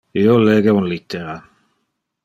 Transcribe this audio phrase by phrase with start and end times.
[0.21, 1.39] Io lege un littera.